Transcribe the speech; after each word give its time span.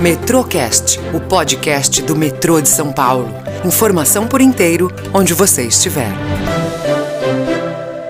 Metrocast, 0.00 1.00
o 1.14 1.20
podcast 1.20 2.02
do 2.02 2.14
metrô 2.14 2.60
de 2.60 2.68
São 2.68 2.92
Paulo. 2.92 3.34
Informação 3.64 4.28
por 4.28 4.42
inteiro, 4.42 4.92
onde 5.12 5.32
você 5.32 5.62
estiver. 5.66 6.10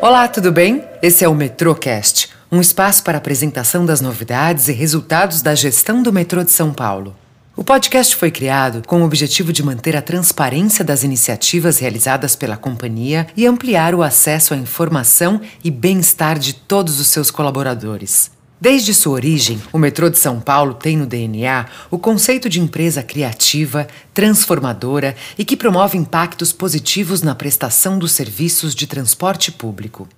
Olá, 0.03 0.27
tudo 0.27 0.51
bem? 0.51 0.83
Esse 1.01 1.25
é 1.25 1.29
o 1.29 1.35
Metrocast, 1.35 2.29
um 2.51 2.61
espaço 2.61 3.04
para 3.04 3.19
apresentação 3.19 3.87
das 3.87 4.01
novidades 4.01 4.67
e 4.67 4.72
resultados 4.72 5.43
da 5.43 5.54
gestão 5.54 6.03
do 6.03 6.12
metrô 6.12 6.43
de 6.43 6.50
São 6.50 6.72
Paulo. 6.72 7.14
O 7.57 7.62
podcast 7.62 8.16
foi 8.16 8.32
criado 8.32 8.82
com 8.84 9.03
o 9.03 9.05
objetivo 9.05 9.53
de 9.53 9.62
manter 9.62 9.96
a 9.96 10.03
transparência 10.03 10.84
das 10.84 11.05
iniciativas 11.05 11.79
realizadas 11.79 12.34
pela 12.34 12.57
companhia 12.57 13.29
e 13.37 13.46
ampliar 13.46 13.95
o 13.95 14.03
acesso 14.03 14.55
à 14.55 14.57
informação 14.57 15.41
e 15.62 15.71
bem-estar 15.71 16.37
de 16.37 16.53
todos 16.53 16.98
os 16.98 17.07
seus 17.07 17.30
colaboradores. 17.30 18.34
Desde 18.59 18.95
sua 18.95 19.12
origem, 19.12 19.61
o 19.70 19.79
metrô 19.79 20.09
de 20.09 20.18
São 20.18 20.41
Paulo 20.41 20.72
tem 20.72 20.96
no 20.96 21.07
DNA 21.07 21.66
o 21.91 21.98
conceito 21.98 22.49
de 22.49 22.58
empresa 22.58 23.03
criativa, 23.03 23.86
transformadora 24.14 25.14
e 25.36 25.44
que 25.44 25.58
promove 25.58 25.98
impactos 25.98 26.54
positivos 26.54 27.21
na 27.21 27.34
prestação 27.34 27.98
dos 27.98 28.12
serviços 28.12 28.75
de 28.75 28.86
transporte 28.86 29.53
público. 29.53 30.08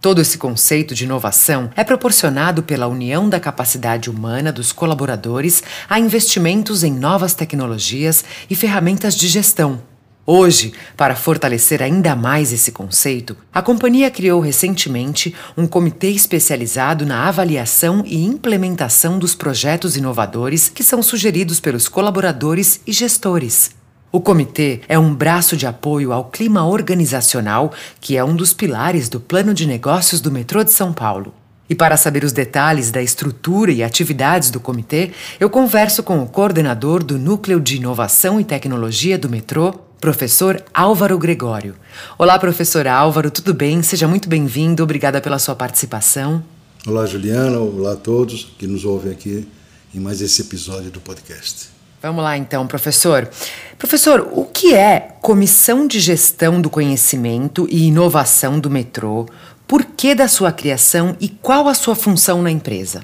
Todo 0.00 0.20
esse 0.20 0.38
conceito 0.38 0.94
de 0.94 1.02
inovação 1.02 1.70
é 1.74 1.82
proporcionado 1.82 2.62
pela 2.62 2.86
união 2.86 3.28
da 3.28 3.40
capacidade 3.40 4.08
humana 4.08 4.52
dos 4.52 4.70
colaboradores 4.70 5.60
a 5.90 5.98
investimentos 5.98 6.84
em 6.84 6.92
novas 6.92 7.34
tecnologias 7.34 8.24
e 8.48 8.54
ferramentas 8.54 9.16
de 9.16 9.26
gestão 9.26 9.82
Hoje, 10.30 10.74
para 10.94 11.16
fortalecer 11.16 11.82
ainda 11.82 12.14
mais 12.14 12.52
esse 12.52 12.70
conceito, 12.70 13.34
a 13.50 13.62
companhia 13.62 14.10
criou 14.10 14.42
recentemente 14.42 15.34
um 15.56 15.66
comitê 15.66 16.10
especializado 16.10 17.06
na 17.06 17.26
avaliação 17.26 18.02
e 18.04 18.26
implementação 18.26 19.18
dos 19.18 19.34
projetos 19.34 19.96
inovadores 19.96 20.68
que 20.68 20.84
são 20.84 21.02
sugeridos 21.02 21.60
pelos 21.60 21.88
colaboradores 21.88 22.78
e 22.86 22.92
gestores. 22.92 23.70
O 24.12 24.20
comitê 24.20 24.82
é 24.86 24.98
um 24.98 25.14
braço 25.14 25.56
de 25.56 25.66
apoio 25.66 26.12
ao 26.12 26.26
clima 26.26 26.62
organizacional, 26.66 27.72
que 27.98 28.14
é 28.14 28.22
um 28.22 28.36
dos 28.36 28.52
pilares 28.52 29.08
do 29.08 29.18
plano 29.18 29.54
de 29.54 29.64
negócios 29.64 30.20
do 30.20 30.30
metrô 30.30 30.62
de 30.62 30.72
São 30.72 30.92
Paulo. 30.92 31.32
E 31.70 31.74
para 31.74 31.96
saber 31.96 32.22
os 32.22 32.32
detalhes 32.32 32.90
da 32.90 33.00
estrutura 33.00 33.72
e 33.72 33.82
atividades 33.82 34.50
do 34.50 34.60
comitê, 34.60 35.10
eu 35.40 35.48
converso 35.48 36.02
com 36.02 36.22
o 36.22 36.26
coordenador 36.26 37.02
do 37.02 37.18
Núcleo 37.18 37.58
de 37.58 37.76
Inovação 37.76 38.38
e 38.38 38.44
Tecnologia 38.44 39.16
do 39.16 39.30
metrô, 39.30 39.87
professor 40.00 40.62
Álvaro 40.72 41.18
Gregório. 41.18 41.74
Olá, 42.16 42.38
professor 42.38 42.86
Álvaro, 42.86 43.30
tudo 43.30 43.52
bem? 43.52 43.82
Seja 43.82 44.06
muito 44.06 44.28
bem-vindo, 44.28 44.82
obrigada 44.82 45.20
pela 45.20 45.38
sua 45.38 45.54
participação. 45.54 46.42
Olá, 46.86 47.04
Juliana, 47.04 47.58
olá 47.58 47.92
a 47.92 47.96
todos 47.96 48.52
que 48.58 48.66
nos 48.66 48.84
ouvem 48.84 49.12
aqui 49.12 49.46
em 49.94 49.98
mais 50.00 50.20
esse 50.20 50.42
episódio 50.42 50.90
do 50.90 51.00
podcast. 51.00 51.68
Vamos 52.00 52.22
lá 52.22 52.38
então, 52.38 52.66
professor. 52.66 53.28
Professor, 53.76 54.28
o 54.32 54.44
que 54.44 54.72
é 54.72 55.16
Comissão 55.20 55.86
de 55.86 55.98
Gestão 55.98 56.60
do 56.60 56.70
Conhecimento 56.70 57.66
e 57.68 57.88
Inovação 57.88 58.60
do 58.60 58.70
Metrô? 58.70 59.26
Por 59.66 59.84
que 59.84 60.14
da 60.14 60.28
sua 60.28 60.52
criação 60.52 61.16
e 61.20 61.28
qual 61.28 61.66
a 61.66 61.74
sua 61.74 61.96
função 61.96 62.40
na 62.40 62.50
empresa? 62.50 63.02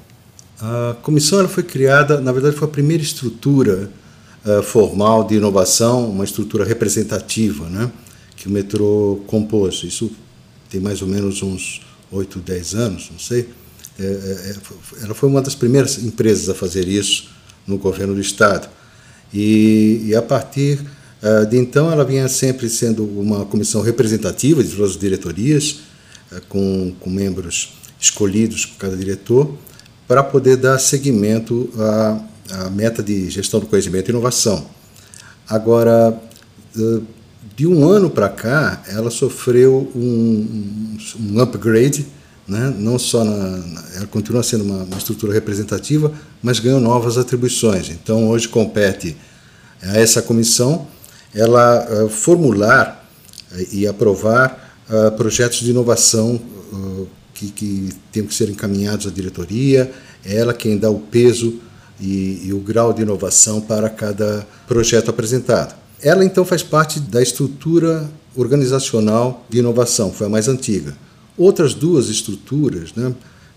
A 0.60 0.94
comissão 1.02 1.40
ela 1.40 1.48
foi 1.48 1.64
criada, 1.64 2.20
na 2.20 2.30
verdade, 2.30 2.56
foi 2.56 2.68
a 2.68 2.70
primeira 2.70 3.02
estrutura 3.02 3.90
uh, 4.44 4.62
formal 4.62 5.24
de 5.24 5.36
inovação, 5.36 6.08
uma 6.10 6.24
estrutura 6.24 6.64
representativa, 6.64 7.68
né, 7.68 7.90
que 8.36 8.48
o 8.48 8.50
metrô 8.50 9.20
compôs. 9.26 9.82
Isso 9.84 10.10
tem 10.70 10.80
mais 10.80 11.02
ou 11.02 11.08
menos 11.08 11.42
uns 11.42 11.82
8, 12.10 12.38
10 12.40 12.74
anos, 12.74 13.08
não 13.10 13.18
sei. 13.18 13.48
É, 13.98 14.02
é, 14.02 14.06
é 14.06 15.04
ela 15.04 15.14
foi 15.14 15.28
uma 15.28 15.40
das 15.40 15.54
primeiras 15.54 15.98
empresas 16.02 16.48
a 16.48 16.54
fazer 16.54 16.88
isso 16.88 17.30
no 17.66 17.78
governo 17.78 18.14
do 18.14 18.20
Estado. 18.20 18.68
E, 19.32 20.02
e 20.06 20.14
a 20.14 20.22
partir 20.22 20.80
uh, 21.22 21.46
de 21.46 21.56
então, 21.56 21.90
ela 21.90 22.04
vinha 22.04 22.28
sempre 22.28 22.68
sendo 22.68 23.04
uma 23.04 23.44
comissão 23.46 23.82
representativa 23.82 24.62
de 24.62 24.70
todas 24.70 24.92
as 24.92 24.96
diretorias, 24.96 25.80
uh, 26.30 26.40
com, 26.48 26.94
com 27.00 27.10
membros 27.10 27.74
escolhidos 27.98 28.66
por 28.66 28.78
cada 28.78 28.96
diretor, 28.96 29.56
para 30.06 30.22
poder 30.22 30.56
dar 30.56 30.78
seguimento 30.78 31.70
a 31.78 32.20
a 32.50 32.70
meta 32.70 33.02
de 33.02 33.30
gestão 33.30 33.60
do 33.60 33.66
conhecimento 33.66 34.08
e 34.08 34.10
inovação. 34.10 34.66
Agora, 35.48 36.18
de 37.56 37.66
um 37.66 37.88
ano 37.88 38.10
para 38.10 38.28
cá, 38.28 38.82
ela 38.88 39.10
sofreu 39.10 39.90
um, 39.94 40.96
um 41.20 41.40
upgrade, 41.40 42.06
né? 42.46 42.74
não 42.78 42.98
só 42.98 43.24
na, 43.24 43.84
ela 43.96 44.06
continua 44.06 44.42
sendo 44.42 44.64
uma, 44.64 44.84
uma, 44.84 44.98
estrutura 44.98 45.32
representativa, 45.32 46.12
mas 46.42 46.58
ganhou 46.58 46.80
novas 46.80 47.16
atribuições. 47.16 47.90
Então, 47.90 48.28
hoje 48.28 48.48
compete 48.48 49.16
a 49.82 49.98
essa 49.98 50.20
comissão 50.20 50.86
ela 51.34 52.04
uh, 52.04 52.08
formular 52.08 53.08
uh, 53.52 53.66
e 53.72 53.86
aprovar 53.86 54.62
projetos 55.16 55.60
de 55.60 55.70
inovação 55.70 56.38
que, 57.32 57.48
que 57.50 57.88
têm 58.12 58.22
que 58.26 58.34
ser 58.34 58.50
encaminhados 58.50 59.06
à 59.06 59.10
diretoria, 59.10 59.90
ela 60.22 60.52
quem 60.52 60.76
dá 60.76 60.90
o 60.90 60.98
peso 60.98 61.58
e, 62.00 62.42
e 62.46 62.52
o 62.52 62.58
grau 62.58 62.92
de 62.92 63.02
inovação 63.02 63.60
para 63.60 63.88
cada 63.88 64.46
projeto 64.66 65.10
apresentado. 65.10 65.74
Ela 66.02 66.24
então 66.24 66.44
faz 66.44 66.62
parte 66.62 67.00
da 67.00 67.22
estrutura 67.22 68.10
organizacional 68.36 69.46
de 69.48 69.58
inovação, 69.58 70.12
foi 70.12 70.26
a 70.26 70.30
mais 70.30 70.48
antiga. 70.48 70.96
Outras 71.36 71.74
duas 71.74 72.08
estruturas, 72.08 72.92
né, 72.94 73.14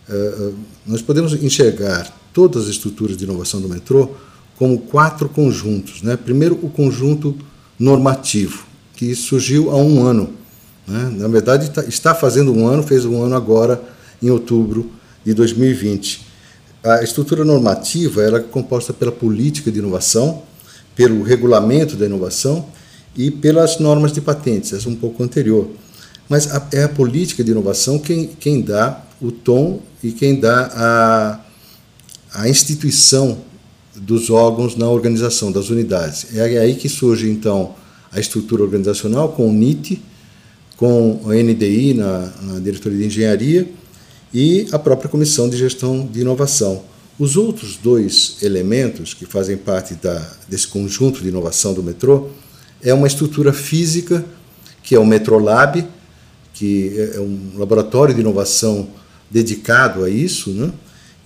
eh, 0.09 0.35
eh, 0.39 0.51
nós 0.85 1.01
podemos 1.01 1.33
enxergar 1.33 2.11
todas 2.31 2.63
as 2.63 2.69
estruturas 2.69 3.17
de 3.17 3.23
inovação 3.23 3.59
do 3.59 3.67
metrô 3.67 4.11
como 4.57 4.79
quatro 4.79 5.27
conjuntos. 5.29 6.01
Né? 6.01 6.15
Primeiro, 6.15 6.57
o 6.61 6.69
conjunto 6.69 7.35
normativo, 7.79 8.65
que 8.95 9.13
surgiu 9.15 9.69
há 9.71 9.75
um 9.75 10.03
ano. 10.03 10.29
Né? 10.87 11.11
Na 11.17 11.27
verdade, 11.27 11.69
tá, 11.69 11.83
está 11.83 12.15
fazendo 12.15 12.53
um 12.53 12.67
ano, 12.67 12.81
fez 12.81 13.05
um 13.05 13.21
ano 13.21 13.35
agora, 13.35 13.81
em 14.21 14.29
outubro 14.29 14.89
de 15.23 15.33
2020. 15.33 16.26
A 16.87 17.03
estrutura 17.03 17.43
normativa 17.43 18.23
ela 18.23 18.37
é 18.37 18.41
composta 18.41 18.93
pela 18.93 19.11
política 19.11 19.69
de 19.69 19.79
inovação, 19.79 20.43
pelo 20.95 21.21
regulamento 21.21 21.97
da 21.97 22.05
inovação 22.05 22.65
e 23.13 23.29
pelas 23.29 23.77
normas 23.77 24.13
de 24.13 24.21
patentes, 24.21 24.71
essa 24.71 24.87
é 24.87 24.91
um 24.91 24.95
pouco 24.95 25.21
anterior. 25.21 25.69
Mas 26.29 26.49
a, 26.55 26.65
é 26.71 26.83
a 26.83 26.89
política 26.89 27.43
de 27.43 27.51
inovação 27.51 27.99
quem, 27.99 28.27
quem 28.27 28.61
dá 28.61 29.03
o 29.21 29.31
tom 29.31 29.81
e 30.01 30.13
quem 30.13 30.39
dá 30.39 31.41
a, 32.33 32.41
a 32.41 32.47
instituição 32.47 33.39
dos 33.93 34.29
órgãos 34.29 34.77
na 34.77 34.87
organização, 34.87 35.51
das 35.51 35.69
unidades. 35.69 36.27
É 36.37 36.41
aí 36.57 36.75
que 36.75 36.87
surge, 36.87 37.29
então, 37.29 37.75
a 38.11 38.19
estrutura 38.19 38.63
organizacional 38.63 39.33
com 39.33 39.49
o 39.49 39.51
NIT, 39.51 40.01
com 40.77 41.19
a 41.25 41.33
NDI 41.33 41.95
na, 41.95 42.31
na 42.43 42.59
diretoria 42.59 42.99
de 42.99 43.05
engenharia 43.07 43.76
e 44.39 44.67
a 44.71 44.77
própria 44.77 45.09
Comissão 45.09 45.49
de 45.49 45.57
Gestão 45.57 46.05
de 46.05 46.21
Inovação. 46.21 46.83
Os 47.17 47.35
outros 47.35 47.75
dois 47.75 48.37
elementos 48.43 49.15
que 49.15 49.25
fazem 49.25 49.57
parte 49.57 49.95
da, 49.95 50.31
desse 50.47 50.67
conjunto 50.67 51.23
de 51.23 51.29
inovação 51.29 51.73
do 51.73 51.81
metrô 51.81 52.27
é 52.83 52.93
uma 52.93 53.07
estrutura 53.07 53.51
física, 53.51 54.23
que 54.83 54.93
é 54.93 54.99
o 54.99 55.05
Metrolab, 55.07 55.83
que 56.53 56.93
é, 56.95 57.17
é 57.17 57.19
um 57.19 57.53
laboratório 57.55 58.13
de 58.13 58.21
inovação 58.21 58.89
dedicado 59.27 60.03
a 60.03 60.09
isso, 60.09 60.51
né? 60.51 60.71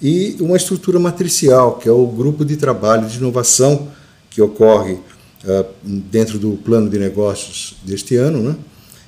e 0.02 0.38
uma 0.40 0.56
estrutura 0.56 0.98
matricial, 0.98 1.80
que 1.80 1.90
é 1.90 1.92
o 1.92 2.08
grupo 2.08 2.46
de 2.46 2.56
trabalho 2.56 3.10
de 3.10 3.18
inovação 3.18 3.90
que 4.30 4.42
ocorre 4.42 4.94
uh, 4.94 5.66
dentro 5.84 6.40
do 6.40 6.52
plano 6.64 6.90
de 6.90 6.98
negócios 6.98 7.76
deste 7.84 8.16
ano, 8.16 8.42
né? 8.42 8.56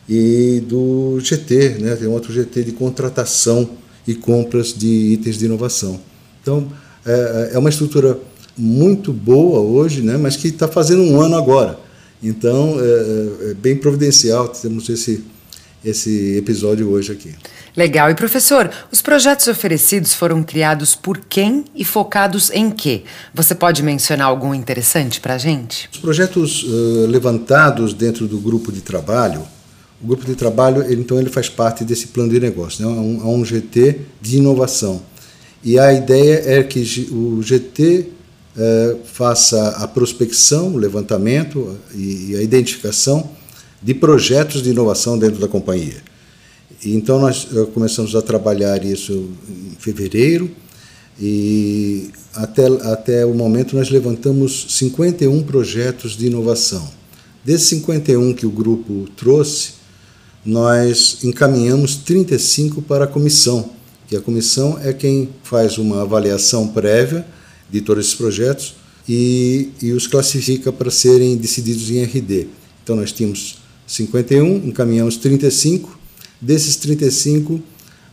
e 0.09 0.61
do 0.67 1.21
GT, 1.21 1.77
né? 1.79 1.95
tem 1.95 2.09
outro 2.09 2.33
GT 2.33 2.65
de 2.65 2.73
contratação 2.73 3.81
e 4.07 4.13
compras 4.13 4.73
de 4.73 4.87
itens 4.87 5.37
de 5.37 5.45
inovação. 5.45 5.99
Então, 6.41 6.67
é, 7.05 7.51
é 7.53 7.59
uma 7.59 7.69
estrutura 7.69 8.17
muito 8.57 9.11
boa 9.11 9.59
hoje, 9.59 10.01
né, 10.01 10.17
mas 10.17 10.35
que 10.35 10.47
está 10.47 10.67
fazendo 10.67 11.01
um 11.03 11.19
ano 11.19 11.35
agora. 11.35 11.79
Então, 12.21 12.77
é, 12.79 13.47
é, 13.47 13.51
é 13.51 13.53
bem 13.53 13.75
providencial 13.75 14.47
temos 14.47 14.87
esse, 14.87 15.23
esse 15.83 16.37
episódio 16.37 16.89
hoje 16.89 17.11
aqui. 17.11 17.33
Legal. 17.75 18.09
E 18.11 18.15
professor, 18.15 18.69
os 18.91 19.01
projetos 19.01 19.47
oferecidos 19.47 20.13
foram 20.13 20.43
criados 20.43 20.95
por 20.95 21.17
quem 21.17 21.65
e 21.75 21.83
focados 21.83 22.51
em 22.51 22.69
quê? 22.69 23.03
Você 23.33 23.55
pode 23.55 23.81
mencionar 23.81 24.27
algum 24.27 24.53
interessante 24.53 25.19
para 25.19 25.33
a 25.33 25.37
gente? 25.37 25.89
Os 25.91 25.97
projetos 25.97 26.63
uh, 26.63 27.07
levantados 27.07 27.93
dentro 27.93 28.27
do 28.27 28.37
grupo 28.37 28.71
de 28.71 28.81
trabalho 28.81 29.43
o 30.03 30.07
grupo 30.07 30.25
de 30.25 30.35
trabalho, 30.35 30.83
ele, 30.83 31.01
então, 31.01 31.17
ele 31.17 31.29
faz 31.29 31.47
parte 31.47 31.85
desse 31.85 32.07
plano 32.07 32.29
de 32.29 32.39
negócio, 32.39 32.85
né? 32.85 32.93
há, 32.93 33.01
um, 33.01 33.21
há 33.21 33.29
um 33.29 33.45
GT 33.45 34.01
de 34.21 34.37
inovação. 34.37 35.01
E 35.63 35.79
a 35.79 35.93
ideia 35.93 36.43
é 36.45 36.63
que 36.63 36.81
o 37.09 37.41
GT 37.41 38.09
eh, 38.57 38.97
faça 39.05 39.69
a 39.69 39.87
prospecção, 39.87 40.75
o 40.75 40.77
levantamento 40.77 41.77
e, 41.95 42.35
a 42.35 42.41
identificação 42.41 43.29
de 43.81 43.93
projetos 43.93 44.61
de 44.61 44.71
inovação 44.71 45.17
dentro 45.17 45.39
da 45.39 45.47
companhia. 45.47 46.03
E, 46.83 46.93
então, 46.93 47.19
nós 47.19 47.47
começamos 47.73 48.13
a 48.13 48.21
trabalhar 48.21 48.83
isso 48.83 49.29
em 49.49 49.75
fevereiro. 49.79 50.51
e 51.19 52.11
até, 52.35 52.65
até 52.65 53.25
o 53.25 53.33
momento 53.33 53.75
nós 53.75 53.89
levantamos 53.89 54.65
51 54.69 55.43
projetos 55.43 56.17
de 56.17 56.25
inovação. 56.25 56.91
Desses 57.45 57.67
51 57.67 58.33
que 58.33 58.45
o 58.45 58.49
grupo 58.49 59.07
trouxe, 59.15 59.82
nós 60.45 61.19
encaminhamos 61.23 61.95
35 61.95 62.81
para 62.81 63.05
a 63.05 63.07
comissão, 63.07 63.69
que 64.07 64.15
a 64.15 64.21
comissão 64.21 64.77
é 64.81 64.91
quem 64.91 65.29
faz 65.43 65.77
uma 65.77 66.01
avaliação 66.01 66.67
prévia 66.67 67.25
de 67.69 67.81
todos 67.81 68.05
esses 68.05 68.15
projetos 68.15 68.75
e, 69.07 69.69
e 69.81 69.91
os 69.91 70.07
classifica 70.07 70.71
para 70.71 70.91
serem 70.91 71.37
decididos 71.37 71.89
em 71.89 72.03
RD. 72.03 72.47
Então 72.83 72.95
nós 72.95 73.11
tínhamos 73.11 73.57
51, 73.87 74.67
encaminhamos 74.67 75.17
35. 75.17 75.97
Desses 76.41 76.75
35, 76.75 77.61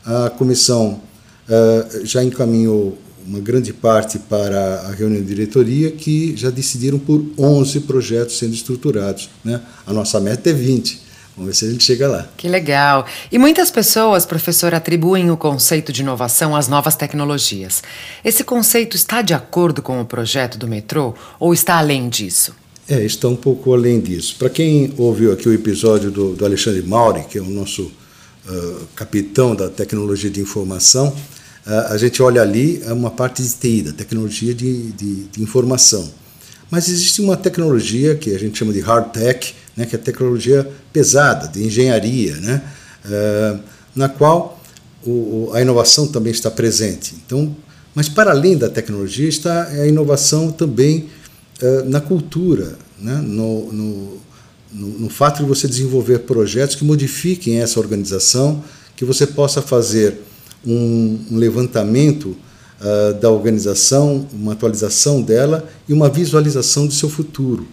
a 0.04 0.30
comissão 0.30 1.00
uh, 1.48 2.06
já 2.06 2.22
encaminhou 2.22 2.96
uma 3.26 3.40
grande 3.40 3.72
parte 3.72 4.18
para 4.18 4.80
a 4.82 4.92
reunião 4.92 5.20
de 5.20 5.28
diretoria, 5.28 5.90
que 5.90 6.34
já 6.36 6.50
decidiram 6.50 6.98
por 6.98 7.24
11 7.36 7.80
projetos 7.80 8.38
sendo 8.38 8.54
estruturados. 8.54 9.28
Né? 9.44 9.60
A 9.86 9.92
nossa 9.92 10.18
meta 10.20 10.50
é 10.50 10.52
20. 10.52 11.09
Vamos 11.36 11.52
ver 11.52 11.54
se 11.54 11.64
a 11.64 11.70
gente 11.70 11.84
chega 11.84 12.08
lá. 12.08 12.28
Que 12.36 12.48
legal. 12.48 13.06
E 13.30 13.38
muitas 13.38 13.70
pessoas, 13.70 14.26
professor, 14.26 14.74
atribuem 14.74 15.30
o 15.30 15.36
conceito 15.36 15.92
de 15.92 16.02
inovação 16.02 16.54
às 16.54 16.68
novas 16.68 16.96
tecnologias. 16.96 17.82
Esse 18.24 18.44
conceito 18.44 18.96
está 18.96 19.22
de 19.22 19.32
acordo 19.32 19.80
com 19.80 20.00
o 20.00 20.04
projeto 20.04 20.58
do 20.58 20.68
metrô 20.68 21.14
ou 21.38 21.54
está 21.54 21.78
além 21.78 22.08
disso? 22.08 22.54
É, 22.90 23.04
está 23.04 23.28
um 23.28 23.36
pouco 23.36 23.72
além 23.72 24.00
disso. 24.00 24.34
Para 24.36 24.50
quem 24.50 24.92
ouviu 24.98 25.32
aqui 25.32 25.48
o 25.48 25.52
episódio 25.52 26.10
do, 26.10 26.34
do 26.34 26.44
Alexandre 26.44 26.82
Mauri, 26.82 27.22
que 27.22 27.38
é 27.38 27.40
o 27.40 27.48
nosso 27.48 27.82
uh, 27.84 28.86
capitão 28.96 29.54
da 29.54 29.68
tecnologia 29.68 30.28
de 30.28 30.40
informação, 30.40 31.06
uh, 31.08 31.92
a 31.92 31.96
gente 31.96 32.20
olha 32.20 32.42
ali 32.42 32.82
é 32.84 32.92
uma 32.92 33.10
parte 33.10 33.44
de 33.44 33.48
TI, 33.54 33.82
da 33.82 33.92
tecnologia 33.92 34.52
de, 34.52 34.90
de, 34.90 35.14
de, 35.24 35.40
informação. 35.40 36.10
Mas 36.68 36.88
existe 36.88 37.20
uma 37.20 37.36
tecnologia 37.36 38.16
que 38.16 38.34
a 38.34 38.38
gente 38.38 38.58
chama 38.58 38.72
de 38.72 38.80
hard 38.80 39.12
tech, 39.12 39.54
né, 39.80 39.86
que 39.86 39.96
é 39.96 39.98
a 39.98 40.02
tecnologia 40.02 40.70
pesada, 40.92 41.48
de 41.48 41.64
engenharia, 41.64 42.36
né, 42.36 42.62
uh, 43.04 43.60
na 43.94 44.08
qual 44.08 44.60
o, 45.04 45.50
a 45.54 45.62
inovação 45.62 46.06
também 46.06 46.30
está 46.30 46.50
presente. 46.50 47.14
Então, 47.26 47.56
mas 47.94 48.08
para 48.08 48.30
além 48.30 48.56
da 48.56 48.68
tecnologia 48.68 49.28
está 49.28 49.64
a 49.64 49.86
inovação 49.86 50.52
também 50.52 51.08
eh, 51.60 51.82
na 51.86 52.00
cultura, 52.00 52.78
né? 52.98 53.16
no, 53.16 53.72
no, 53.72 54.18
no, 54.72 54.88
no, 55.00 55.10
fato 55.10 55.42
de 55.42 55.48
você 55.48 55.66
desenvolver 55.66 56.20
projetos 56.20 56.76
que 56.76 56.84
modifiquem 56.84 57.60
essa 57.60 57.80
organização, 57.80 58.62
que 58.94 59.04
você 59.04 59.26
possa 59.26 59.60
fazer 59.60 60.20
um, 60.64 61.18
um 61.30 61.36
levantamento 61.36 62.36
uh, 62.80 63.14
da 63.20 63.28
organização, 63.28 64.26
uma 64.32 64.52
atualização 64.52 65.20
dela 65.20 65.68
e 65.88 65.92
uma 65.92 66.08
visualização 66.08 66.86
do 66.86 66.92
seu 66.92 67.08
futuro. 67.08 67.66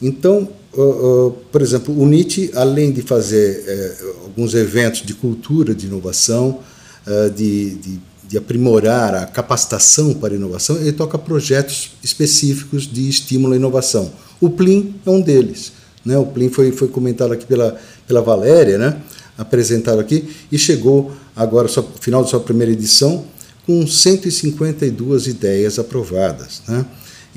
Então, 0.00 0.48
uh, 0.74 0.80
uh, 0.80 1.30
por 1.50 1.62
exemplo, 1.62 1.98
o 1.98 2.06
NIT, 2.06 2.50
além 2.54 2.92
de 2.92 3.02
fazer 3.02 3.64
eh, 3.66 3.96
alguns 4.24 4.54
eventos 4.54 5.02
de 5.02 5.14
cultura, 5.14 5.74
de 5.74 5.86
inovação, 5.86 6.60
de, 7.34 7.74
de 7.74 8.00
de 8.32 8.38
aprimorar 8.38 9.14
a 9.14 9.26
capacitação 9.26 10.14
para 10.14 10.32
a 10.32 10.36
inovação, 10.36 10.78
ele 10.78 10.92
toca 10.92 11.18
projetos 11.18 11.90
específicos 12.02 12.90
de 12.90 13.06
estímulo 13.06 13.52
à 13.52 13.56
inovação. 13.56 14.10
O 14.40 14.48
Plim 14.48 14.94
é 15.04 15.10
um 15.10 15.20
deles. 15.20 15.70
Né? 16.02 16.16
O 16.16 16.24
Plim 16.24 16.48
foi, 16.48 16.72
foi 16.72 16.88
comentado 16.88 17.34
aqui 17.34 17.44
pela, 17.44 17.78
pela 18.06 18.22
Valéria, 18.22 18.78
né? 18.78 18.96
apresentado 19.36 20.00
aqui, 20.00 20.34
e 20.50 20.56
chegou 20.56 21.12
agora, 21.36 21.68
no 21.68 21.82
final 22.00 22.22
da 22.22 22.28
sua 22.30 22.40
primeira 22.40 22.72
edição, 22.72 23.22
com 23.66 23.86
152 23.86 25.26
ideias 25.26 25.78
aprovadas. 25.78 26.62
Né? 26.66 26.86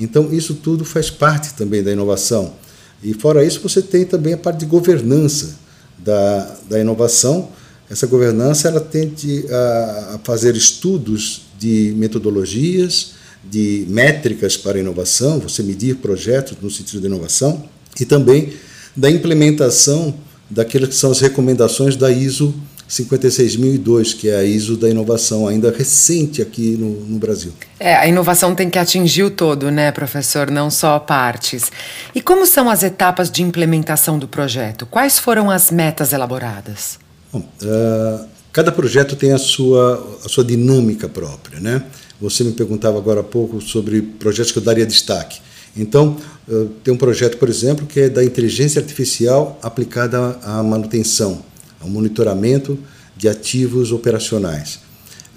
Então, 0.00 0.32
isso 0.32 0.54
tudo 0.54 0.82
faz 0.82 1.10
parte 1.10 1.52
também 1.52 1.82
da 1.82 1.92
inovação. 1.92 2.54
E, 3.02 3.14
fora 3.14 3.44
isso, 3.44 3.60
você 3.60 3.82
tem 3.82 4.04
também 4.04 4.34
a 4.34 4.38
parte 4.38 4.60
de 4.60 4.66
governança 4.66 5.56
da, 5.98 6.56
da 6.68 6.80
inovação, 6.80 7.50
essa 7.88 8.06
governança 8.06 8.68
ela 8.68 8.80
tende 8.80 9.44
a 9.48 10.18
fazer 10.24 10.56
estudos 10.56 11.42
de 11.58 11.94
metodologias, 11.96 13.12
de 13.44 13.86
métricas 13.88 14.56
para 14.56 14.78
inovação, 14.78 15.38
você 15.38 15.62
medir 15.62 15.96
projetos 15.96 16.56
no 16.60 16.70
sentido 16.70 17.00
de 17.00 17.06
inovação, 17.06 17.64
e 18.00 18.04
também 18.04 18.52
da 18.96 19.10
implementação 19.10 20.14
daquelas 20.50 20.88
que 20.88 20.94
são 20.96 21.10
as 21.10 21.20
recomendações 21.20 21.96
da 21.96 22.10
ISO 22.10 22.54
56002, 22.88 24.14
que 24.14 24.28
é 24.28 24.36
a 24.36 24.44
ISO 24.44 24.76
da 24.76 24.88
inovação, 24.88 25.48
ainda 25.48 25.70
recente 25.70 26.40
aqui 26.40 26.76
no, 26.78 27.00
no, 27.06 27.18
Brasil. 27.18 27.52
É, 27.80 27.94
a 27.94 28.06
inovação 28.06 28.54
tem 28.54 28.70
que 28.70 28.78
atingir 28.78 29.24
o 29.24 29.30
todo, 29.30 29.70
né, 29.70 29.90
professor, 29.90 30.50
não 30.50 30.70
só 30.70 30.98
partes. 30.98 31.70
E 32.14 32.20
como 32.20 32.46
são 32.46 32.70
as 32.70 32.82
etapas 32.82 33.30
de 33.30 33.42
implementação 33.42 34.18
do 34.18 34.28
projeto? 34.28 34.86
Quais 34.86 35.18
foram 35.18 35.50
as 35.50 35.70
metas 35.70 36.12
elaboradas? 36.12 36.98
Bom, 37.32 37.40
uh, 37.40 38.26
cada 38.52 38.70
projeto 38.70 39.16
tem 39.16 39.32
a 39.32 39.38
sua, 39.38 40.18
a 40.24 40.28
sua 40.28 40.44
dinâmica 40.44 41.08
própria. 41.08 41.58
Né? 41.58 41.82
Você 42.20 42.44
me 42.44 42.52
perguntava 42.52 42.98
agora 42.98 43.20
há 43.20 43.24
pouco 43.24 43.60
sobre 43.60 44.00
projetos 44.00 44.52
que 44.52 44.58
eu 44.58 44.62
daria 44.62 44.86
destaque. 44.86 45.40
Então, 45.76 46.16
uh, 46.48 46.66
tem 46.84 46.94
um 46.94 46.96
projeto, 46.96 47.36
por 47.36 47.48
exemplo, 47.48 47.84
que 47.84 48.00
é 48.00 48.08
da 48.08 48.24
inteligência 48.24 48.80
artificial 48.80 49.58
aplicada 49.60 50.38
à 50.42 50.62
manutenção, 50.62 51.42
ao 51.80 51.88
monitoramento 51.88 52.78
de 53.16 53.28
ativos 53.28 53.92
operacionais. 53.92 54.80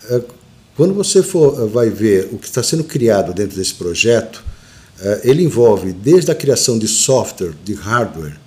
Uh, 0.10 0.24
quando 0.76 0.94
você 0.94 1.22
for, 1.22 1.68
vai 1.68 1.90
ver 1.90 2.30
o 2.32 2.38
que 2.38 2.46
está 2.46 2.64
sendo 2.64 2.84
criado 2.84 3.34
dentro 3.34 3.58
desse 3.58 3.74
projeto, 3.74 4.44
ele 5.24 5.44
envolve 5.44 5.92
desde 5.94 6.32
a 6.32 6.36
criação 6.36 6.78
de 6.78 6.88
software, 6.88 7.54
de 7.66 7.74
hardware, 7.74 8.38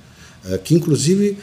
que 0.65 0.75
inclusive 0.75 1.39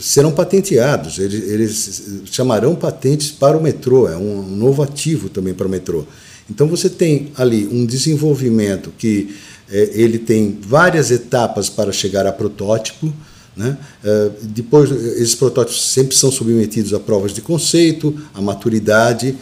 serão 0.00 0.32
patenteados, 0.32 1.18
eles, 1.18 1.48
eles, 1.48 2.22
chamarão 2.24 2.74
patentes 2.74 3.30
para 3.30 3.56
o 3.56 3.62
metrô, 3.62 4.08
é 4.08 4.16
um, 4.16 4.40
um, 4.40 4.56
novo 4.56 4.82
ativo 4.82 5.28
também 5.28 5.52
para 5.52 5.66
o 5.66 5.70
metrô. 5.70 6.04
Então 6.48 6.66
você 6.66 6.88
tem 6.88 7.30
ali 7.36 7.68
um 7.70 7.84
desenvolvimento 7.84 8.92
que 8.96 9.36
é, 9.70 9.90
ele 9.92 10.18
tem 10.18 10.58
várias 10.60 11.10
etapas 11.10 11.68
para 11.68 11.92
chegar 11.92 12.26
a 12.26 12.32
protótipo, 12.32 13.12
né? 13.56 13.76
É, 14.04 14.30
depois, 14.42 14.90
esses 14.90 15.34
protótipos 15.34 15.92
sempre 15.92 16.16
são 16.16 16.30
submetidos 16.30 16.94
a 16.94 17.00
provas 17.00 17.32
de 17.32 17.40
conceito, 17.40 18.14
a 18.34 18.40
maturidade, 18.40 19.36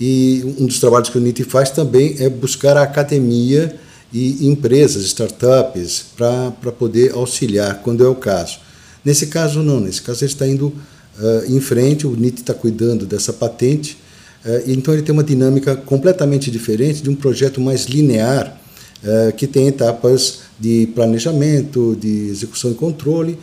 e 0.00 0.54
um 0.58 0.66
dos 0.66 0.80
trabalhos 0.80 1.08
que 1.08 1.18
o 1.18 1.20
NIT 1.20 1.44
faz 1.44 1.70
também 1.70 2.16
é 2.18 2.28
buscar 2.28 2.76
a 2.76 2.82
academia 2.82 3.76
e 4.12 4.46
empresas, 4.46 5.04
startups, 5.04 6.04
para 6.16 6.72
poder 6.72 7.12
auxiliar 7.12 7.80
quando 7.82 8.04
é 8.04 8.08
o 8.08 8.14
caso. 8.14 8.58
Nesse 9.04 9.26
caso, 9.26 9.62
não. 9.62 9.80
Nesse 9.80 10.02
caso, 10.02 10.24
ele 10.24 10.32
está 10.32 10.46
indo 10.46 10.66
uh, 10.66 11.44
em 11.48 11.60
frente, 11.60 12.06
o 12.06 12.16
NIT 12.16 12.40
está 12.40 12.54
cuidando 12.54 13.06
dessa 13.06 13.32
patente, 13.32 13.98
uh, 14.44 14.62
então 14.66 14.94
ele 14.94 15.02
tem 15.02 15.12
uma 15.12 15.24
dinâmica 15.24 15.76
completamente 15.76 16.50
diferente 16.50 17.02
de 17.02 17.10
um 17.10 17.14
projeto 17.14 17.60
mais 17.60 17.84
linear, 17.86 18.56
uh, 19.02 19.32
que 19.36 19.46
tem 19.46 19.68
etapas 19.68 20.43
de 20.58 20.88
planejamento, 20.94 21.96
de 22.00 22.28
execução 22.28 22.70
e 22.70 22.74
controle, 22.74 23.38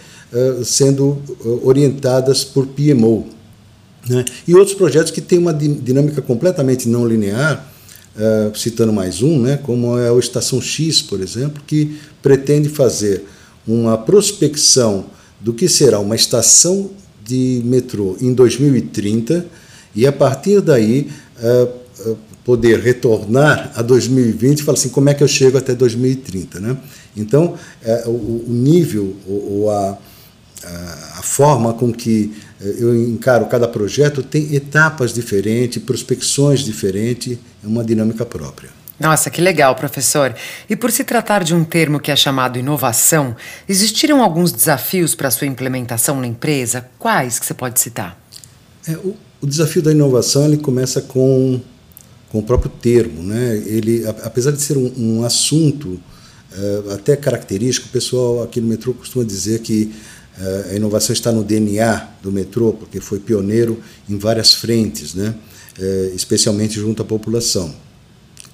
sendo 0.63 1.21
orientadas 1.63 2.43
por 2.43 2.67
PMO. 2.67 3.27
Né? 4.07 4.23
E 4.47 4.55
outros 4.55 4.75
projetos 4.75 5.11
que 5.11 5.21
têm 5.21 5.37
uma 5.37 5.53
dinâmica 5.53 6.21
completamente 6.21 6.87
não 6.87 7.05
linear, 7.05 7.69
citando 8.55 8.93
mais 8.93 9.21
um, 9.21 9.39
né? 9.39 9.57
como 9.61 9.97
é 9.97 10.11
o 10.11 10.19
Estação 10.19 10.61
X, 10.61 11.01
por 11.01 11.19
exemplo, 11.19 11.61
que 11.67 11.97
pretende 12.21 12.69
fazer 12.69 13.25
uma 13.67 13.97
prospecção 13.97 15.05
do 15.39 15.53
que 15.53 15.67
será 15.67 15.99
uma 15.99 16.15
estação 16.15 16.91
de 17.25 17.61
metrô 17.65 18.15
em 18.21 18.33
2030 18.33 19.45
e 19.95 20.07
a 20.07 20.11
partir 20.11 20.61
daí 20.61 21.09
poder 22.43 22.79
retornar 22.79 23.71
a 23.75 23.81
2020 23.81 24.59
e 24.59 24.63
falar 24.63 24.77
assim 24.77 24.89
como 24.89 25.09
é 25.09 25.13
que 25.13 25.23
eu 25.23 25.27
chego 25.27 25.57
até 25.57 25.75
2030, 25.75 26.59
né? 26.59 26.77
Então 27.15 27.55
uh, 27.85 28.09
o, 28.09 28.45
o, 28.47 28.53
nível 28.53 29.15
ou, 29.27 29.69
a, 29.69 29.97
a, 30.63 31.19
a 31.19 31.21
forma 31.21 31.73
com 31.73 31.91
que 31.91 32.33
eu 32.59 32.95
encaro 32.95 33.45
cada 33.47 33.67
projeto 33.67 34.21
tem 34.21 34.55
etapas 34.55 35.13
diferentes, 35.13 35.81
prospecções 35.81 36.61
diferentes, 36.61 37.37
é 37.63 37.67
uma 37.67 37.83
dinâmica 37.83 38.25
própria. 38.25 38.69
Nossa, 39.01 39.31
que 39.31 39.41
legal, 39.41 39.73
professor. 39.73 40.35
E 40.69 40.75
por 40.75 40.91
se 40.91 41.03
tratar 41.03 41.43
de 41.43 41.55
um 41.55 41.63
termo 41.63 41.99
que 41.99 42.11
é 42.11 42.15
chamado 42.15 42.59
inovação, 42.59 43.35
existiram 43.67 44.21
alguns 44.21 44.51
desafios 44.51 45.15
para 45.15 45.27
a 45.27 45.31
sua 45.31 45.47
implementação 45.47 46.21
na 46.21 46.27
empresa? 46.27 46.85
Quais 46.99 47.39
que 47.39 47.45
você 47.45 47.55
pode 47.55 47.79
citar? 47.79 48.15
É, 48.87 48.91
o, 48.97 49.17
o, 49.41 49.47
desafio 49.47 49.81
da 49.81 49.91
inovação 49.91 50.45
ele 50.45 50.57
começa 50.57 51.01
com, 51.01 51.59
com 52.31 52.39
o 52.39 52.43
próprio 52.43 52.71
termo. 52.81 53.21
Né? 53.23 53.57
Ele, 53.65 54.05
apesar 54.23 54.51
de 54.51 54.61
ser 54.61 54.77
um, 54.77 54.91
um 54.97 55.23
assunto 55.23 55.99
é, 56.51 56.93
até 56.93 57.15
característico, 57.15 57.87
o 57.87 57.91
pessoal 57.91 58.43
aqui 58.43 58.61
no 58.61 58.67
metrô 58.67 58.93
costuma 58.93 59.25
dizer 59.25 59.59
que 59.59 59.91
é, 60.39 60.71
a 60.71 60.75
inovação 60.75 61.13
está 61.13 61.31
no 61.31 61.43
DNA 61.43 62.07
do 62.21 62.31
metrô, 62.31 62.73
porque 62.73 62.99
foi 62.99 63.19
pioneiro 63.19 63.79
em 64.09 64.17
várias 64.17 64.53
frentes. 64.53 65.13
Né? 65.13 65.35
é, 65.79 66.11
especialmente 66.15 66.75
junto 66.75 67.01
à 67.01 67.05
população. 67.05 67.73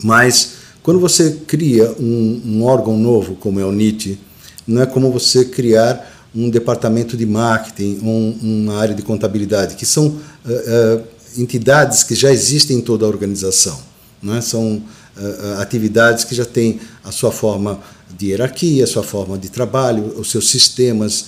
Mas 0.03 0.53
quando 0.84 1.00
você 1.00 1.41
cria 1.48 1.91
um, 2.00 2.41
um 2.46 2.63
órgão 2.63 2.98
novo, 2.98 3.36
como 3.36 3.60
é 3.60 3.65
o 3.65 3.72
NIT, 3.72 4.19
não 4.67 4.81
é 4.81 4.86
como 4.86 5.12
você 5.12 5.46
criar 5.46 6.15
um 6.36 6.50
departamento 6.50 7.17
de 7.17 7.25
marketing 7.25 8.00
ou 8.03 8.31
uma 8.41 8.77
área 8.77 8.93
de 8.93 9.01
contabilidade, 9.01 9.75
que 9.75 9.86
são 9.86 10.07
uh, 10.07 10.15
uh, 10.15 11.03
entidades 11.38 12.03
que 12.03 12.15
já 12.15 12.32
existem 12.32 12.77
em 12.77 12.82
toda 12.82 13.06
a 13.06 13.08
organização. 13.08 13.79
Não 14.22 14.36
é? 14.36 14.41
São 14.41 14.77
uh, 14.77 15.62
atividades 15.62 16.24
que 16.24 16.34
já 16.34 16.46
têm 16.46 16.79
a 17.03 17.12
sua 17.12 17.32
forma 17.32 17.79
de 18.17 18.27
hierarquia, 18.27 18.84
a 18.84 18.88
sua 18.88 19.03
forma 19.03 19.38
de 19.38 19.50
trabalho, 19.50 20.13
os 20.17 20.32
seus 20.32 20.50
sistemas 20.50 21.25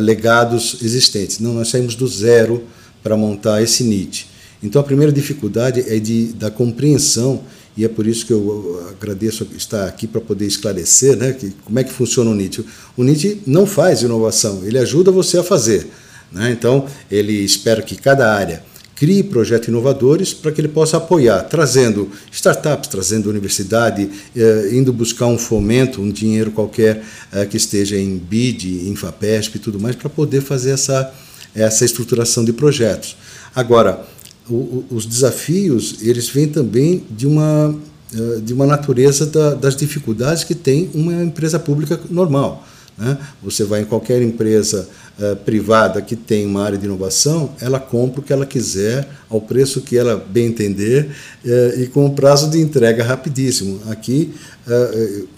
legados 0.00 0.78
existentes. 0.82 1.38
Não, 1.38 1.54
nós 1.54 1.68
saímos 1.68 1.94
do 1.94 2.08
zero 2.08 2.64
para 3.00 3.16
montar 3.16 3.62
esse 3.62 3.84
NIT. 3.84 4.28
Então 4.60 4.80
a 4.80 4.84
primeira 4.84 5.12
dificuldade 5.12 5.84
é 5.86 6.00
de, 6.00 6.32
da 6.32 6.50
compreensão 6.50 7.42
e 7.76 7.84
é 7.84 7.88
por 7.88 8.06
isso 8.06 8.24
que 8.24 8.32
eu 8.32 8.84
agradeço 8.90 9.46
estar 9.56 9.86
aqui 9.86 10.06
para 10.06 10.20
poder 10.20 10.46
esclarecer 10.46 11.16
né, 11.16 11.32
que, 11.32 11.50
como 11.64 11.78
é 11.78 11.84
que 11.84 11.92
funciona 11.92 12.30
o 12.30 12.34
NIT. 12.34 12.64
O 12.96 13.04
NIT 13.04 13.42
não 13.46 13.66
faz 13.66 14.02
inovação, 14.02 14.62
ele 14.64 14.78
ajuda 14.78 15.12
você 15.12 15.38
a 15.38 15.44
fazer. 15.44 15.86
Né? 16.32 16.50
Então, 16.50 16.86
ele 17.10 17.32
espera 17.32 17.82
que 17.82 17.94
cada 17.94 18.34
área 18.34 18.64
crie 18.96 19.22
projetos 19.22 19.68
inovadores 19.68 20.32
para 20.34 20.50
que 20.50 20.60
ele 20.60 20.68
possa 20.68 20.96
apoiar, 20.96 21.42
trazendo 21.42 22.10
startups, 22.32 22.88
trazendo 22.88 23.28
universidade, 23.28 24.10
eh, 24.34 24.70
indo 24.72 24.92
buscar 24.92 25.26
um 25.26 25.38
fomento, 25.38 26.00
um 26.00 26.10
dinheiro 26.10 26.50
qualquer 26.50 27.04
eh, 27.30 27.44
que 27.44 27.58
esteja 27.58 27.96
em 27.96 28.16
BID, 28.16 28.88
em 28.88 28.96
FAPESP 28.96 29.56
e 29.56 29.58
tudo 29.60 29.78
mais, 29.78 29.94
para 29.94 30.08
poder 30.08 30.40
fazer 30.40 30.70
essa, 30.70 31.12
essa 31.54 31.84
estruturação 31.84 32.42
de 32.42 32.54
projetos. 32.54 33.16
Agora, 33.54 34.02
o, 34.48 34.84
os 34.90 35.04
desafios 35.04 35.96
eles 36.00 36.28
vêm 36.28 36.48
também 36.48 37.04
de 37.10 37.26
uma 37.26 37.76
eh, 38.14 38.40
de 38.40 38.54
uma 38.54 38.66
natureza 38.66 39.26
da, 39.26 39.52
das 39.54 39.74
dificuldades 39.74 40.44
que 40.44 40.54
tem 40.54 40.88
uma 40.94 41.24
empresa 41.24 41.58
pública 41.58 42.00
normal. 42.08 42.64
Né? 42.96 43.18
Você 43.42 43.64
vai 43.64 43.82
em 43.82 43.84
qualquer 43.84 44.22
empresa 44.22 44.88
uh, 45.18 45.36
privada 45.36 46.00
que 46.00 46.16
tem 46.16 46.46
uma 46.46 46.62
área 46.62 46.78
de 46.78 46.86
inovação, 46.86 47.50
ela 47.60 47.78
compra 47.78 48.20
o 48.20 48.22
que 48.22 48.32
ela 48.32 48.46
quiser, 48.46 49.08
ao 49.28 49.40
preço 49.40 49.80
que 49.82 49.96
ela 49.96 50.16
bem 50.16 50.46
entender 50.46 51.10
uh, 51.44 51.80
e 51.80 51.86
com 51.88 52.06
um 52.06 52.10
prazo 52.10 52.48
de 52.50 52.58
entrega 52.58 53.04
rapidíssimo. 53.04 53.80
Aqui, 53.88 54.34
uh, 54.66 55.28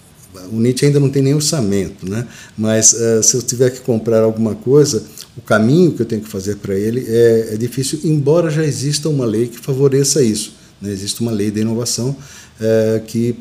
o 0.51 0.59
NIT 0.59 0.85
ainda 0.85 0.99
não 0.99 1.09
tem 1.09 1.21
nem 1.21 1.33
orçamento, 1.33 2.07
né? 2.07 2.25
mas 2.55 2.95
se 3.23 3.35
eu 3.35 3.41
tiver 3.41 3.71
que 3.71 3.79
comprar 3.79 4.21
alguma 4.21 4.53
coisa, 4.53 5.03
o 5.39 5.41
caminho 5.41 5.93
que 5.93 6.01
eu 6.01 6.05
tenho 6.05 6.21
que 6.21 6.27
fazer 6.27 6.57
para 6.57 6.75
ele 6.75 7.05
é, 7.07 7.53
é, 7.53 7.57
difícil, 7.57 7.99
embora 8.03 8.49
já 8.49 8.63
exista 8.63 9.07
uma 9.07 9.25
lei 9.25 9.47
que 9.47 9.57
favoreça 9.57 10.21
isso. 10.21 10.53
Né? 10.81 10.91
Existe 10.91 11.21
uma 11.21 11.31
lei 11.31 11.49
da 11.49 11.61
inovação 11.61 12.15
é, 12.59 13.01
que 13.07 13.35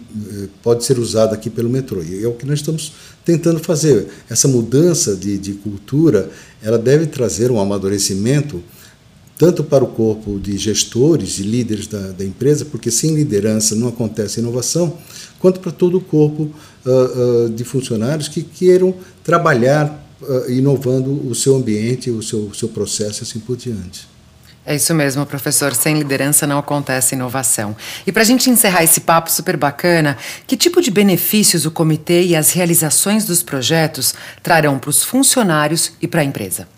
pode 0.62 0.84
ser 0.84 0.98
usada 0.98 1.34
aqui 1.34 1.50
pelo 1.50 1.68
metrô. 1.68 2.02
E 2.02 2.22
é 2.22 2.28
o 2.28 2.32
que 2.32 2.46
nós 2.46 2.60
estamos 2.60 2.92
tentando 3.28 3.61
fazer. 3.61 4.08
Essa 4.30 4.49
mudança 4.49 5.14
de, 5.14 5.37
de 5.37 5.52
cultura 5.52 6.30
ela 6.62 6.78
deve 6.78 7.04
trazer 7.04 7.50
um 7.50 7.61
amadurecimento 7.61 8.62
tanto 9.37 9.62
para 9.62 9.85
o 9.85 9.87
corpo 9.87 10.40
de 10.40 10.56
gestores 10.56 11.38
e 11.38 11.42
líderes 11.42 11.87
da, 11.87 12.11
da, 12.12 12.25
empresa, 12.25 12.64
porque 12.64 12.90
sem 12.90 13.14
liderança 13.14 13.76
não 13.76 13.88
acontece 13.88 14.40
inovação, 14.40 14.97
quanto 15.38 15.61
para 15.61 15.70
todo 15.70 15.99
o 15.99 16.00
corpo 16.00 16.44
uh, 16.87 17.44
uh, 17.44 17.50
de 17.50 17.64
funcionários 17.64 18.28
que 18.28 18.42
queiram 18.42 18.94
trabalhar 19.23 20.11
uh, 20.23 20.50
inovando 20.50 21.28
o 21.28 21.35
seu 21.35 21.54
ambiente, 21.54 22.11
o 22.11 22.23
seu, 22.23 22.52
seu 22.54 22.68
processo 22.70 23.23
e 23.23 23.25
assim 23.25 23.38
por 23.38 23.58
diante. 23.58 24.08
É 24.70 24.75
isso 24.75 24.94
mesmo, 24.94 25.25
professor. 25.25 25.75
Sem 25.75 25.96
liderança 25.96 26.46
não 26.46 26.58
acontece 26.58 27.14
inovação. 27.14 27.75
E 28.06 28.12
para 28.12 28.20
a 28.20 28.25
gente 28.25 28.50
encerrar 28.50 28.84
esse 28.84 29.00
papo 29.00 29.32
super 29.32 29.56
bacana, 29.56 30.18
que 30.46 30.58
tipo 30.58 30.82
de 30.82 30.90
benefícios 30.90 31.64
o 31.64 31.70
comitê 31.70 32.22
e 32.22 32.37
as 32.37 32.52
realizações 32.52 33.25
dos 33.25 33.42
projetos 33.42 34.14
trarão 34.42 34.78
para 34.78 34.90
os 34.90 35.02
funcionários 35.02 35.92
e 36.02 36.06
para 36.06 36.20
a 36.20 36.25
empresa? 36.25 36.68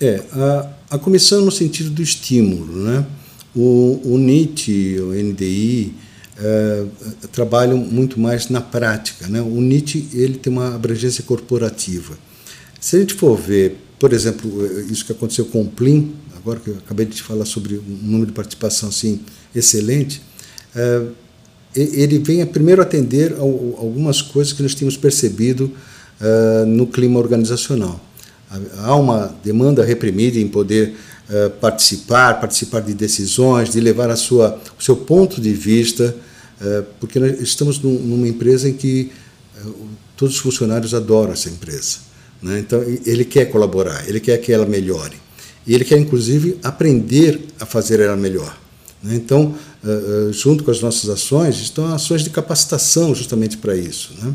É, 0.00 0.24
a, 0.32 0.96
a 0.96 0.98
comissão 0.98 1.42
no 1.42 1.52
sentido 1.52 1.90
do 1.90 2.02
estímulo, 2.02 2.66
né? 2.82 3.06
O, 3.54 4.00
o 4.02 4.18
NIT, 4.18 4.98
o 4.98 5.12
NDI, 5.12 5.94
é, 6.36 6.84
trabalham 7.30 7.78
muito 7.78 8.18
mais 8.18 8.48
na 8.48 8.60
prática, 8.60 9.28
né? 9.28 9.40
O 9.40 9.60
NIT 9.60 10.08
ele 10.14 10.34
tem 10.34 10.52
uma 10.52 10.74
abrangência 10.74 11.22
corporativa. 11.22 12.18
Se 12.80 12.96
a 12.96 12.98
gente 12.98 13.14
for 13.14 13.36
ver, 13.36 13.76
por 14.00 14.14
exemplo, 14.14 14.66
isso 14.90 15.04
que 15.04 15.12
aconteceu 15.12 15.44
com 15.44 15.60
o 15.60 15.66
Plim, 15.66 16.14
agora 16.34 16.58
que 16.58 16.70
eu 16.70 16.78
acabei 16.78 17.04
de 17.04 17.22
falar 17.22 17.44
sobre 17.44 17.76
um 17.76 17.98
número 18.02 18.28
de 18.28 18.32
participação 18.32 18.88
assim 18.88 19.20
excelente, 19.54 20.22
é, 20.74 21.02
ele 21.74 22.18
vem 22.18 22.40
a 22.40 22.46
primeiro 22.46 22.80
atender 22.80 23.34
algumas 23.38 24.22
coisas 24.22 24.54
que 24.54 24.62
nós 24.62 24.74
tínhamos 24.74 24.96
percebido 24.96 25.70
é, 26.18 26.64
no 26.64 26.86
clima 26.86 27.20
organizacional. 27.20 28.00
Há 28.78 28.96
uma 28.96 29.36
demanda 29.44 29.84
reprimida 29.84 30.38
em 30.38 30.48
poder 30.48 30.94
participar, 31.60 32.40
participar 32.40 32.80
de 32.80 32.92
decisões, 32.94 33.70
de 33.70 33.80
levar 33.80 34.10
a 34.10 34.16
sua, 34.16 34.60
o 34.76 34.82
seu 34.82 34.96
ponto 34.96 35.40
de 35.40 35.52
vista, 35.52 36.16
porque 36.98 37.20
nós 37.20 37.40
estamos 37.40 37.78
numa 37.78 38.26
empresa 38.26 38.68
em 38.68 38.72
que 38.72 39.12
todos 40.16 40.34
os 40.34 40.40
funcionários 40.40 40.94
adoram 40.94 41.32
essa 41.32 41.48
empresa. 41.48 42.09
Né? 42.42 42.58
Então, 42.60 42.82
ele 43.04 43.24
quer 43.24 43.46
colaborar, 43.46 44.08
ele 44.08 44.20
quer 44.20 44.38
que 44.38 44.52
ela 44.52 44.66
melhore. 44.66 45.16
E 45.66 45.74
ele 45.74 45.84
quer, 45.84 45.98
inclusive, 45.98 46.58
aprender 46.62 47.40
a 47.58 47.66
fazer 47.66 48.00
ela 48.00 48.16
melhor. 48.16 48.58
Né? 49.02 49.14
Então, 49.14 49.54
junto 50.32 50.64
com 50.64 50.70
as 50.70 50.80
nossas 50.80 51.08
ações, 51.08 51.56
estão 51.56 51.92
ações 51.92 52.22
de 52.22 52.30
capacitação 52.30 53.14
justamente 53.14 53.56
para 53.56 53.76
isso. 53.76 54.14
Né? 54.20 54.34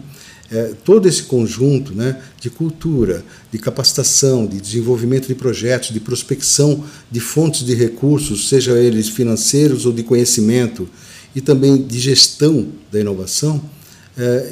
É, 0.52 0.74
todo 0.84 1.08
esse 1.08 1.24
conjunto 1.24 1.94
né, 1.94 2.22
de 2.40 2.52
cultura, 2.52 3.26
de 3.52 3.58
capacitação, 3.58 4.46
de 4.46 4.62
desenvolvimento 4.62 5.28
de 5.28 5.34
projetos, 5.34 5.90
de 5.90 6.00
prospecção 6.00 6.84
de 7.10 7.20
fontes 7.20 7.66
de 7.66 7.74
recursos, 7.74 8.48
seja 8.48 8.78
eles 8.78 9.10
financeiros 9.10 9.88
ou 9.88 9.92
de 9.92 10.04
conhecimento, 10.04 10.88
e 11.36 11.42
também 11.42 11.82
de 11.82 12.00
gestão 12.00 12.68
da 12.92 13.00
inovação, 13.00 13.62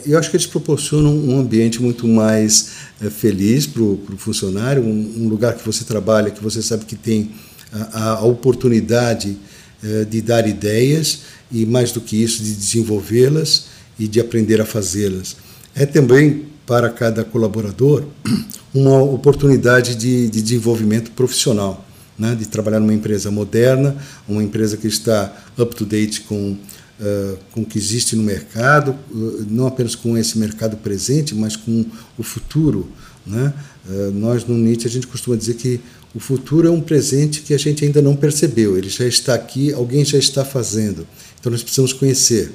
eu 0.06 0.20
acho 0.20 0.30
que 0.30 0.36
eles 0.36 0.46
proporcionam 0.46 1.16
um 1.16 1.40
ambiente 1.40 1.82
muito 1.82 2.06
mais 2.06 2.72
é, 3.02 3.10
feliz 3.10 3.66
para 3.66 3.82
o 3.82 3.98
funcionário, 4.18 4.84
um, 4.84 5.28
lugar 5.30 5.56
que 5.56 5.66
você 5.66 5.86
trabalha, 5.86 6.32
que 6.32 6.44
você 6.44 6.62
sabe 6.62 6.84
que 6.86 6.96
tem 6.96 7.32
a, 7.72 8.16
a 8.16 8.26
oportunidade 8.26 9.38
é, 9.84 10.06
de 10.06 10.22
dar 10.22 10.48
ideias 10.48 11.22
e, 11.52 11.66
mais 11.66 11.92
do 11.92 12.02
que 12.02 12.22
isso, 12.22 12.44
de 12.44 12.54
desenvolvê-las 12.54 13.66
e 13.98 14.08
de 14.08 14.20
aprender 14.20 14.60
a 14.60 14.66
fazê-las. 14.66 15.36
É 15.76 15.86
também, 15.86 16.46
para 16.66 16.90
cada 16.90 17.24
colaborador, 17.24 18.06
uma 18.74 19.02
oportunidade 19.02 19.96
de, 19.96 20.30
de 20.30 20.42
desenvolvimento 20.42 21.12
profissional. 21.12 21.86
Né, 22.16 22.36
de 22.36 22.46
trabalhar 22.46 22.80
numa 22.80 22.94
empresa 22.94 23.32
moderna, 23.32 23.98
uma 24.30 24.44
empresa 24.44 24.78
que 24.78 24.86
está 24.86 25.36
up 25.58 25.76
to 25.76 25.84
date 25.84 26.22
com 26.22 26.56
uh, 27.04 27.38
com 27.52 27.62
o 27.62 27.66
que 27.66 27.78
existe 27.78 28.16
no 28.16 28.24
mercado, 28.24 28.96
uh, 29.12 29.46
não 29.50 29.68
apenas 29.68 29.96
com 29.96 30.18
esse 30.18 30.38
mercado 30.38 30.78
presente, 30.78 31.36
mas 31.36 31.56
com 31.56 31.86
o 32.18 32.24
futuro. 32.24 32.90
Né? 33.26 33.54
Uh, 33.88 34.12
nós 34.12 34.46
no 34.46 34.58
Nietzsche 34.58 34.88
a 34.88 34.90
gente 34.90 35.08
costuma 35.08 35.36
dizer 35.36 35.56
que 35.56 35.80
o 36.16 36.20
futuro 36.20 36.68
é 36.68 36.72
um 36.72 36.82
presente 36.82 37.42
que 37.42 37.54
a 37.54 37.58
gente 37.58 37.84
ainda 37.84 38.02
não 38.02 38.16
percebeu, 38.16 38.78
ele 38.78 38.90
já 38.90 39.06
está 39.06 39.34
aqui, 39.34 39.74
alguém 39.74 40.06
já 40.06 40.18
está 40.18 40.46
fazendo. 40.46 41.08
Então 41.40 41.52
nós 41.52 41.62
precisamos 41.64 41.92
conhecer. 41.92 42.54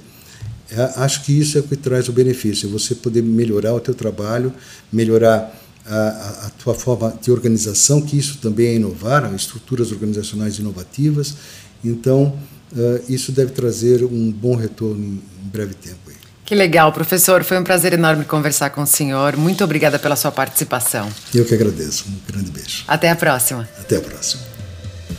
É, 0.71 0.93
acho 0.97 1.25
que 1.25 1.33
isso 1.33 1.59
é 1.59 1.61
o 1.61 1.65
que 1.65 1.77
traz 1.77 2.09
o 2.09 2.13
benefício, 2.13 2.69
você 2.69 2.95
poder 2.95 3.23
melhorar 3.23 3.75
o 3.75 3.81
teu 3.81 3.95
trabalho, 3.95 4.53
melhorar 4.93 5.55
a, 5.87 6.47
a, 6.47 6.51
tua 6.51 6.75
forma 6.75 7.19
de 7.21 7.31
organização, 7.31 8.03
que 8.03 8.19
isso 8.19 8.39
também 8.39 8.67
é 8.67 8.75
inovar, 8.75 9.35
estruturas 9.35 9.91
organizacionais 9.91 10.59
inovativas. 10.59 11.35
Então, 11.83 12.39
uh, 12.73 13.05
isso 13.09 13.33
deve 13.33 13.53
trazer 13.53 14.05
um 14.05 14.31
bom 14.31 14.57
retorno 14.57 15.05
em, 15.05 15.23
em 15.45 15.49
breve 15.49 15.75
tempo. 15.75 15.99
Aí. 16.09 16.15
Que 16.45 16.55
legal, 16.55 16.93
professor. 16.93 17.45
Foi 17.45 17.59
um 17.59 17.65
prazer 17.65 17.93
enorme 17.93 18.25
conversar 18.25 18.71
com 18.71 18.83
o 18.83 18.87
senhor. 18.87 19.37
Muito 19.37 19.63
obrigada 19.63 19.99
pela 19.99 20.17
sua 20.17 20.33
participação. 20.33 21.09
Eu 21.35 21.45
que 21.45 21.55
agradeço. 21.55 22.07
Um 22.09 22.33
grande 22.33 22.51
beijo. 22.51 22.85
Até 22.89 23.11
a 23.11 23.17
próxima. 23.17 23.69
Até 23.79 23.97
a 23.97 24.01
próxima. 24.01 24.43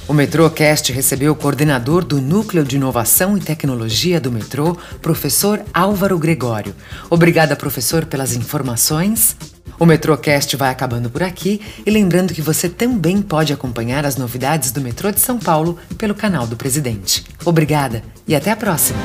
O 0.07 0.13
Metrocast 0.13 0.91
recebeu 0.91 1.33
o 1.33 1.35
coordenador 1.35 2.03
do 2.03 2.19
Núcleo 2.19 2.63
de 2.63 2.77
Inovação 2.77 3.37
e 3.37 3.41
Tecnologia 3.41 4.19
do 4.19 4.31
Metrô, 4.31 4.75
professor 5.03 5.61
Álvaro 5.71 6.17
Gregório. 6.17 6.75
Obrigada, 7.11 7.55
professor, 7.55 8.05
pelas 8.05 8.33
informações. 8.33 9.35
O 9.79 9.85
Metrocast 9.85 10.55
vai 10.57 10.69
acabando 10.69 11.09
por 11.09 11.23
aqui 11.23 11.61
e 11.85 11.89
lembrando 11.89 12.33
que 12.33 12.41
você 12.41 12.67
também 12.67 13.21
pode 13.21 13.53
acompanhar 13.53 14.05
as 14.05 14.17
novidades 14.17 14.73
do 14.73 14.81
metrô 14.81 15.09
de 15.09 15.21
São 15.21 15.39
Paulo 15.39 15.79
pelo 15.97 16.13
canal 16.13 16.45
do 16.45 16.57
Presidente. 16.57 17.23
Obrigada 17.45 18.03
e 18.27 18.35
até 18.35 18.51
a 18.51 18.57
próxima. 18.57 18.99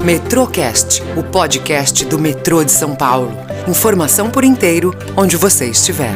Metrocast, 0.00 1.00
o 1.16 1.22
podcast 1.22 2.04
do 2.04 2.18
metrô 2.18 2.64
de 2.64 2.72
São 2.72 2.96
Paulo. 2.96 3.32
Informação 3.68 4.28
por 4.28 4.42
inteiro, 4.42 4.92
onde 5.16 5.36
você 5.36 5.66
estiver. 5.66 6.12